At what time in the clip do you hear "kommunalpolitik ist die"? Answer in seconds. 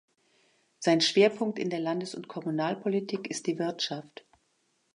2.27-3.59